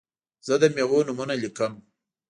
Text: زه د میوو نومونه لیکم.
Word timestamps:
زه 0.47 0.53
د 0.61 0.63
میوو 0.75 1.05
نومونه 1.07 1.35
لیکم. 1.43 1.73